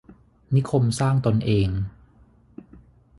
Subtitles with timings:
[0.55, 1.69] นิคมสร้างตนเอง